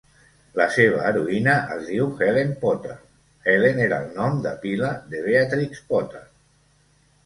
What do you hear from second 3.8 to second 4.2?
era el